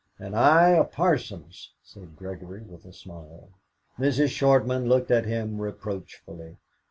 [0.17, 3.49] "And I a parson's," said Gregory, with a smile.
[3.99, 4.29] Mrs.
[4.29, 6.57] Shortman looked at him reproachfully.